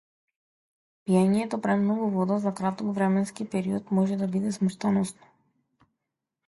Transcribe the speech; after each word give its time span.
Пиењето 1.09 1.59
премногу 1.67 2.07
вода 2.15 2.39
за 2.47 2.55
краток 2.61 2.91
временски 2.97 3.49
период 3.53 3.93
може 4.01 4.19
да 4.23 4.31
биде 4.37 4.57
смртоносно. 4.59 5.33